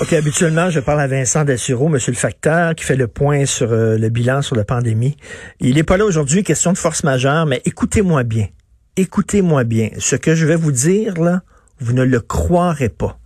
OK, 0.00 0.14
habituellement, 0.14 0.70
je 0.70 0.80
parle 0.80 1.02
à 1.02 1.06
Vincent 1.06 1.44
Dessureau, 1.44 1.88
monsieur 1.88 2.12
le 2.12 2.16
facteur, 2.16 2.74
qui 2.74 2.82
fait 2.82 2.96
le 2.96 3.08
point 3.08 3.44
sur 3.44 3.70
euh, 3.72 3.98
le 3.98 4.08
bilan 4.08 4.40
sur 4.40 4.56
la 4.56 4.64
pandémie. 4.64 5.18
Il 5.60 5.74
n'est 5.74 5.82
pas 5.82 5.98
là 5.98 6.06
aujourd'hui, 6.06 6.42
question 6.44 6.72
de 6.72 6.78
force 6.78 7.04
majeure, 7.04 7.44
mais 7.44 7.60
écoutez-moi 7.66 8.22
bien. 8.22 8.48
Écoutez-moi 8.96 9.64
bien. 9.64 9.90
Ce 9.98 10.16
que 10.16 10.34
je 10.34 10.46
vais 10.46 10.56
vous 10.56 10.72
dire, 10.72 11.20
là, 11.20 11.42
vous 11.78 11.92
ne 11.92 12.04
le 12.04 12.20
croirez 12.20 12.88
pas. 12.88 13.18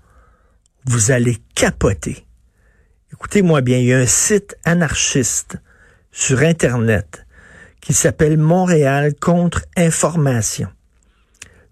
Vous 0.87 1.13
allez 1.13 1.39
capoter. 1.55 2.27
Écoutez-moi 3.13 3.61
bien, 3.61 3.79
il 3.79 3.85
y 3.85 3.95
a 3.95 3.99
un 3.99 4.07
site 4.07 4.57
anarchiste 4.65 5.59
sur 6.11 6.41
Internet 6.41 7.27
qui 7.81 7.93
s'appelle 7.93 8.39
Montréal 8.39 9.15
contre-information. 9.15 10.69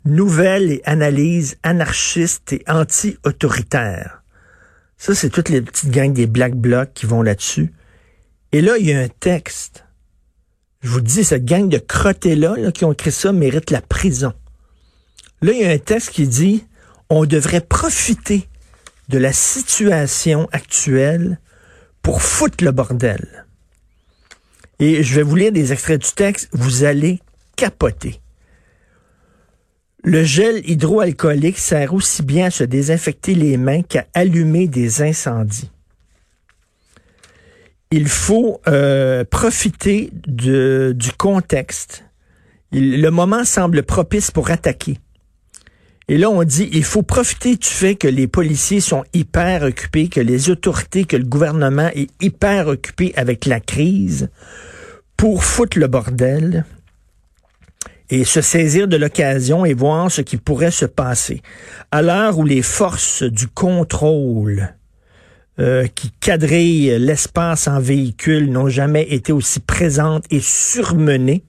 Nouvelles 0.05 0.71
et 0.71 0.83
analyses 0.85 1.57
anarchistes 1.65 2.53
et 2.53 2.63
anti-autoritaires. 2.69 4.24
Ça, 5.05 5.15
c'est 5.15 5.29
toutes 5.29 5.51
les 5.51 5.61
petites 5.61 5.91
gangs 5.91 6.15
des 6.15 6.27
Black 6.27 6.55
Blocs 6.55 6.95
qui 6.95 7.05
vont 7.05 7.21
là-dessus. 7.21 7.75
Et 8.53 8.63
là, 8.63 8.79
il 8.79 8.87
y 8.87 8.93
a 8.95 9.01
un 9.01 9.09
texte. 9.09 9.85
Je 10.81 10.89
vous 10.89 11.03
dis, 11.03 11.25
cette 11.25 11.45
gang 11.45 11.69
de 11.69 11.77
crottés-là 11.77 12.73
qui 12.73 12.87
ont 12.87 12.93
écrit 12.93 13.13
ça 13.13 13.31
mérite 13.31 13.71
la 13.71 13.83
prison. 13.83 14.33
Là, 15.43 15.53
il 15.53 15.61
y 15.61 15.65
a 15.67 15.73
un 15.73 15.77
texte 15.77 16.09
qui 16.09 16.27
dit 16.27 16.65
on 17.11 17.27
devrait 17.27 17.61
profiter 17.61 18.49
de 19.11 19.19
la 19.19 19.35
situation 19.35 20.49
actuelle 20.53 21.39
pour 22.01 22.23
foutre 22.23 22.65
le 22.65 22.73
bordel. 22.73 23.45
Et 24.79 25.03
je 25.03 25.17
vais 25.17 25.23
vous 25.23 25.37
lire 25.37 25.53
des 25.53 25.75
extraits 25.75 26.01
du 26.01 26.13
texte, 26.13 26.49
vous 26.53 26.85
allez 26.85 27.21
capoter. 27.57 28.23
Le 30.07 30.23
gel 30.23 30.61
hydroalcoolique 30.69 31.57
sert 31.57 31.95
aussi 31.95 32.23
bien 32.23 32.47
à 32.47 32.51
se 32.51 32.63
désinfecter 32.63 33.35
les 33.35 33.57
mains 33.57 33.81
qu'à 33.81 34.05
allumer 34.13 34.69
des 34.69 35.01
incendies. 35.01 35.71
Il 37.91 38.07
faut 38.09 38.61
euh, 38.69 39.25
profiter 39.25 40.11
du 40.13 41.11
contexte. 41.17 42.05
le 42.71 43.09
moment 43.09 43.45
semble 43.45 43.83
propice 43.83 44.31
pour 44.31 44.51
attaquer. 44.51 44.99
Et 46.09 46.19
là, 46.19 46.29
on 46.29 46.45
dit, 46.45 46.69
il 46.73 46.85
faut 46.85 47.03
profiter 47.03 47.57
du 47.57 47.67
fait 47.67 47.95
que 47.95 48.09
les 48.09 48.29
policiers 48.29 48.81
sont 48.81 49.05
hyper 49.15 49.63
occupés, 49.63 50.09
que 50.09 50.21
les 50.21 50.51
autorités, 50.51 51.07
que 51.07 51.17
le 51.17 51.25
gouvernement 51.25 51.89
est 51.95 52.11
hyper 52.21 52.69
occupé 52.69 53.15
avec 53.17 53.47
la 53.47 53.59
crise 53.59 54.29
pour 55.17 55.45
foutre 55.45 55.79
le 55.79 55.87
bordel 55.87 56.67
et 58.11 58.25
se 58.25 58.41
saisir 58.41 58.89
de 58.89 58.97
l'occasion 58.97 59.65
et 59.65 59.75
voir 59.75 60.11
ce 60.11 60.21
qui 60.21 60.37
pourrait 60.37 60.71
se 60.71 60.85
passer. 60.85 61.43
À 61.91 62.03
l'heure 62.03 62.39
où 62.39 62.45
les 62.45 62.63
forces 62.63 63.23
du 63.23 63.49
contrôle 63.49 64.75
euh, 65.59 65.87
qui 65.87 66.11
quadrillent 66.11 66.99
l'espace 66.99 67.69
en 67.69 67.81
véhicule 67.81 68.51
n'ont 68.51 68.69
jamais 68.69 69.05
été 69.05 69.33
aussi 69.33 69.61
présentes 69.61 70.25
et 70.31 70.41
surmenées, 70.41 71.45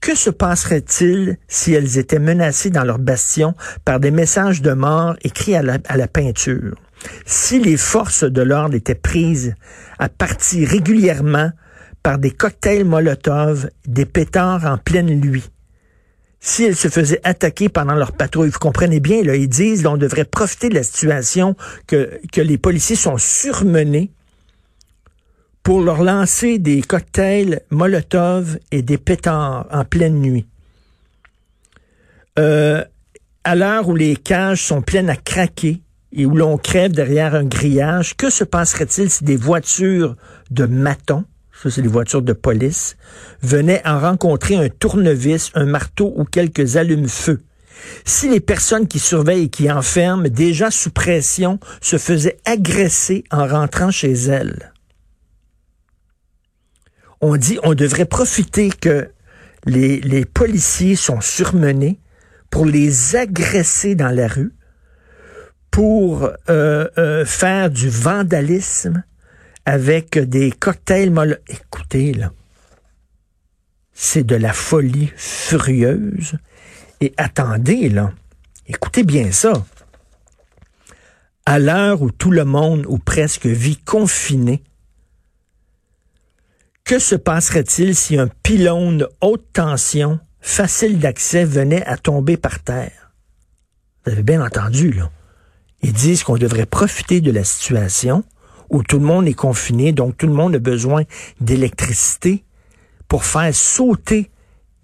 que 0.00 0.14
se 0.14 0.30
passerait-il 0.30 1.36
si 1.48 1.72
elles 1.72 1.98
étaient 1.98 2.18
menacées 2.18 2.70
dans 2.70 2.84
leur 2.84 2.98
bastion 2.98 3.54
par 3.84 3.98
des 3.98 4.10
messages 4.10 4.62
de 4.62 4.72
mort 4.72 5.16
écrits 5.22 5.56
à 5.56 5.62
la, 5.62 5.78
à 5.86 5.96
la 5.96 6.06
peinture? 6.06 6.76
Si 7.24 7.58
les 7.58 7.76
forces 7.76 8.24
de 8.24 8.42
l'ordre 8.42 8.74
étaient 8.74 8.94
prises 8.94 9.54
à 9.98 10.08
partir 10.08 10.68
régulièrement 10.68 11.50
par 12.06 12.18
des 12.18 12.30
cocktails 12.30 12.84
Molotov, 12.84 13.68
des 13.84 14.06
pétards 14.06 14.64
en 14.64 14.78
pleine 14.78 15.12
nuit. 15.18 15.42
Si 16.38 16.62
elles 16.62 16.76
se 16.76 16.86
faisaient 16.86 17.20
attaquer 17.24 17.68
pendant 17.68 17.96
leur 17.96 18.12
patrouille, 18.12 18.50
vous 18.50 18.60
comprenez 18.60 19.00
bien, 19.00 19.24
là, 19.24 19.34
ils 19.34 19.48
disent 19.48 19.82
qu'on 19.82 19.96
devrait 19.96 20.24
profiter 20.24 20.68
de 20.68 20.76
la 20.76 20.84
situation 20.84 21.56
que, 21.88 22.20
les 22.36 22.58
policiers 22.58 22.94
sont 22.94 23.18
surmenés 23.18 24.12
pour 25.64 25.80
leur 25.80 26.04
lancer 26.04 26.60
des 26.60 26.80
cocktails 26.80 27.62
Molotov 27.70 28.60
et 28.70 28.82
des 28.82 28.98
pétards 28.98 29.66
en 29.72 29.84
pleine 29.84 30.20
nuit. 30.20 30.46
Euh, 32.38 32.84
à 33.42 33.56
l'heure 33.56 33.88
où 33.88 33.96
les 33.96 34.14
cages 34.14 34.62
sont 34.62 34.80
pleines 34.80 35.10
à 35.10 35.16
craquer 35.16 35.82
et 36.12 36.24
où 36.24 36.36
l'on 36.36 36.56
crève 36.56 36.92
derrière 36.92 37.34
un 37.34 37.46
grillage, 37.46 38.16
que 38.16 38.30
se 38.30 38.44
passerait-il 38.44 39.10
si 39.10 39.24
des 39.24 39.36
voitures 39.36 40.14
de 40.52 40.66
matons 40.66 41.24
ça 41.62 41.70
c'est 41.70 41.82
les 41.82 41.88
voitures 41.88 42.22
de 42.22 42.32
police, 42.32 42.96
venaient 43.42 43.82
en 43.86 43.98
rencontrer 43.98 44.56
un 44.56 44.68
tournevis, 44.68 45.50
un 45.54 45.66
marteau 45.66 46.12
ou 46.16 46.24
quelques 46.24 46.76
allumes-feu. 46.76 47.40
Si 48.04 48.28
les 48.28 48.40
personnes 48.40 48.86
qui 48.86 48.98
surveillent 48.98 49.44
et 49.44 49.48
qui 49.48 49.70
enferment, 49.70 50.28
déjà 50.28 50.70
sous 50.70 50.90
pression, 50.90 51.58
se 51.80 51.98
faisaient 51.98 52.38
agresser 52.44 53.24
en 53.30 53.46
rentrant 53.46 53.90
chez 53.90 54.12
elles. 54.12 54.72
On 57.20 57.36
dit 57.36 57.58
on 57.62 57.74
devrait 57.74 58.06
profiter 58.06 58.70
que 58.70 59.08
les, 59.66 60.24
policiers 60.24 60.96
sont 60.96 61.20
surmenés 61.20 61.98
pour 62.50 62.66
les 62.66 63.16
agresser 63.16 63.94
dans 63.94 64.14
la 64.14 64.28
rue, 64.28 64.54
pour 65.70 66.30
euh, 66.48 66.88
euh, 66.98 67.24
faire 67.24 67.70
du 67.70 67.88
vandalisme, 67.88 69.02
avec 69.66 70.16
des 70.18 70.52
cocktails 70.52 71.10
molles. 71.10 71.40
Écoutez, 71.48 72.14
là, 72.14 72.32
c'est 73.92 74.24
de 74.24 74.36
la 74.36 74.52
folie 74.52 75.12
furieuse. 75.16 76.38
Et 77.00 77.12
attendez, 77.18 77.90
là, 77.90 78.12
écoutez 78.66 79.02
bien 79.02 79.32
ça. 79.32 79.66
À 81.44 81.58
l'heure 81.58 82.00
où 82.00 82.10
tout 82.10 82.30
le 82.30 82.44
monde, 82.44 82.86
ou 82.88 82.98
presque, 82.98 83.46
vit 83.46 83.76
confiné, 83.76 84.62
que 86.84 86.98
se 87.00 87.16
passerait-il 87.16 87.96
si 87.96 88.16
un 88.16 88.28
pylône 88.28 89.08
haute 89.20 89.52
tension, 89.52 90.20
facile 90.40 91.00
d'accès, 91.00 91.44
venait 91.44 91.84
à 91.86 91.96
tomber 91.96 92.36
par 92.36 92.60
terre? 92.60 93.10
Vous 94.04 94.12
avez 94.12 94.22
bien 94.22 94.44
entendu, 94.44 94.92
là. 94.92 95.10
Ils 95.82 95.92
disent 95.92 96.22
qu'on 96.22 96.38
devrait 96.38 96.66
profiter 96.66 97.20
de 97.20 97.32
la 97.32 97.44
situation 97.44 98.24
où 98.70 98.82
tout 98.82 98.98
le 98.98 99.04
monde 99.04 99.26
est 99.26 99.34
confiné, 99.34 99.92
donc 99.92 100.16
tout 100.16 100.26
le 100.26 100.32
monde 100.32 100.54
a 100.54 100.58
besoin 100.58 101.04
d'électricité 101.40 102.44
pour 103.08 103.24
faire 103.24 103.54
sauter 103.54 104.30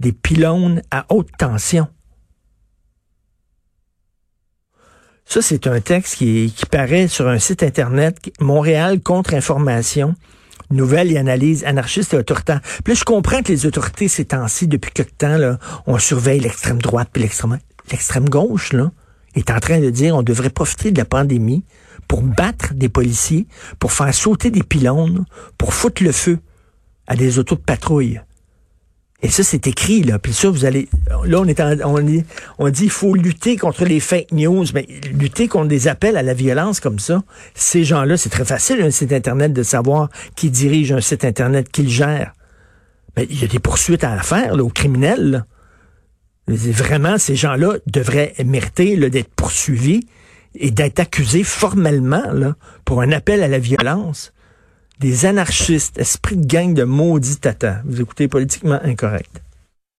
des 0.00 0.12
pylônes 0.12 0.82
à 0.90 1.06
haute 1.10 1.30
tension. 1.38 1.88
Ça, 5.24 5.40
c'est 5.40 5.66
un 5.66 5.80
texte 5.80 6.16
qui, 6.16 6.52
paraît 6.70 7.08
sur 7.08 7.28
un 7.28 7.38
site 7.38 7.62
Internet, 7.62 8.18
Montréal 8.40 9.00
contre-information, 9.00 10.14
nouvelles 10.70 11.12
et 11.12 11.16
analyses 11.16 11.64
anarchistes 11.64 12.12
et 12.12 12.18
autoritaires. 12.18 12.60
Puis 12.84 12.96
je 12.96 13.04
comprends 13.04 13.42
que 13.42 13.48
les 13.48 13.64
autorités, 13.64 14.08
ces 14.08 14.26
temps-ci, 14.26 14.66
depuis 14.66 14.90
quelque 14.90 15.14
temps, 15.16 15.56
on 15.86 15.98
surveille 15.98 16.40
l'extrême 16.40 16.82
droite 16.82 17.08
puis 17.12 17.22
l'extrême, 17.22 17.58
l'extrême 17.90 18.28
gauche, 18.28 18.72
là, 18.72 18.90
est 19.34 19.50
en 19.50 19.60
train 19.60 19.80
de 19.80 19.90
dire 19.90 20.16
on 20.16 20.22
devrait 20.22 20.50
profiter 20.50 20.90
de 20.90 20.98
la 20.98 21.04
pandémie 21.04 21.64
pour 22.08 22.22
battre 22.22 22.74
des 22.74 22.88
policiers, 22.88 23.46
pour 23.78 23.92
faire 23.92 24.14
sauter 24.14 24.50
des 24.50 24.62
pylônes, 24.62 25.24
pour 25.58 25.72
foutre 25.72 26.02
le 26.02 26.12
feu 26.12 26.38
à 27.06 27.16
des 27.16 27.38
autos 27.38 27.56
de 27.56 27.60
patrouille. 27.60 28.20
Et 29.24 29.28
ça, 29.28 29.44
c'est 29.44 29.68
écrit, 29.68 30.02
là. 30.02 30.18
Puis 30.18 30.32
ça, 30.32 30.50
vous 30.50 30.64
allez. 30.64 30.88
Là, 31.24 31.38
on 31.40 31.46
est 31.46 31.60
on 31.84 32.00
dit, 32.00 32.24
on 32.58 32.68
dit 32.70 32.84
il 32.84 32.90
faut 32.90 33.14
lutter 33.14 33.56
contre 33.56 33.84
les 33.84 34.00
fake 34.00 34.32
news. 34.32 34.66
Mais 34.74 34.86
lutter 35.12 35.46
contre 35.46 35.68
des 35.68 35.86
appels 35.86 36.16
à 36.16 36.22
la 36.22 36.34
violence 36.34 36.80
comme 36.80 36.98
ça, 36.98 37.22
ces 37.54 37.84
gens-là, 37.84 38.16
c'est 38.16 38.30
très 38.30 38.44
facile, 38.44 38.82
un 38.82 38.90
site 38.90 39.12
Internet, 39.12 39.52
de 39.52 39.62
savoir 39.62 40.08
qui 40.34 40.50
dirige 40.50 40.90
un 40.90 41.00
site 41.00 41.24
Internet, 41.24 41.70
qui 41.70 41.84
le 41.84 41.88
gère. 41.88 42.32
Mais 43.16 43.26
il 43.30 43.40
y 43.40 43.44
a 43.44 43.46
des 43.46 43.60
poursuites 43.60 44.02
à 44.02 44.18
faire, 44.22 44.56
là, 44.56 44.64
aux 44.64 44.70
criminels. 44.70 45.44
Vraiment, 46.48 47.18
ces 47.18 47.36
gens-là 47.36 47.74
devraient 47.86 48.34
mériter 48.44 48.96
d'être 49.10 49.32
poursuivis 49.34 50.06
et 50.54 50.70
d'être 50.70 51.00
accusés 51.00 51.44
formellement 51.44 52.32
là, 52.32 52.56
pour 52.84 53.00
un 53.00 53.12
appel 53.12 53.42
à 53.42 53.48
la 53.48 53.58
violence. 53.58 54.32
Des 54.98 55.24
anarchistes, 55.26 55.98
esprit 55.98 56.36
de 56.36 56.46
gang 56.46 56.74
de 56.74 56.84
maudits 56.84 57.38
tata. 57.38 57.80
Vous 57.84 58.00
écoutez 58.00 58.28
politiquement 58.28 58.78
incorrect. 58.82 59.42